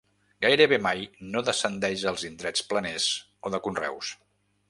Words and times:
Gairebé 0.43 0.77
mai 0.85 1.03
no 1.35 1.43
descendeix 1.49 2.05
als 2.13 2.25
indrets 2.31 2.65
planers 2.73 3.07
o 3.51 3.55
de 3.57 3.61
conreus. 3.67 4.13